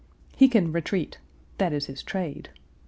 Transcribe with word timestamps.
He 0.35 0.47
can 0.47 0.71
retreat; 0.71 1.19
that 1.59 1.71
is 1.71 1.85
his 1.85 2.01
trade. 2.01 2.49